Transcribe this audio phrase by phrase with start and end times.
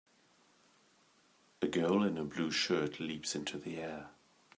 [1.61, 4.09] A girl in a blue shirt leaps into the air.